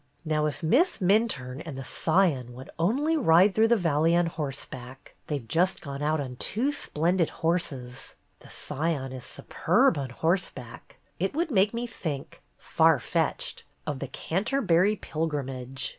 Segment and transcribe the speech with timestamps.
[0.25, 4.65] Now if Miss Minturne and the Scion would only ride through the valley on horse
[4.65, 10.09] back,— they 've just gone out on two splendid horses; the Scion is superb on
[10.09, 12.41] horseback,— it would make me think—
[12.77, 15.89] far fetched!— of the Canterbuiy Pilgrimage.